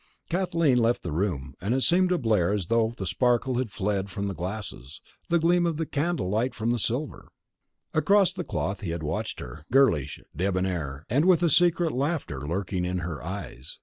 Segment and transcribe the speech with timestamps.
[0.31, 4.09] Kathleen left the room, and it seemed to Blair as though the sparkle had fled
[4.09, 7.27] from the glasses, the gleam of candlelight from the silver.
[7.93, 12.83] Across the cloth he had watched her girlish, debonair, and with a secret laughter lurking
[12.83, 13.77] in her eyes.